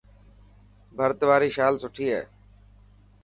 [0.97, 2.21] ڀرت واري شال سٺي هي.